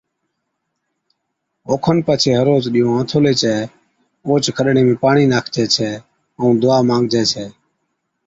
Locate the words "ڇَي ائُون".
5.73-6.53